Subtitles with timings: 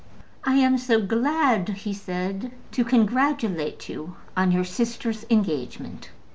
[0.43, 6.09] "I am so glad," he said, "to congratulate you on your sister's engagement."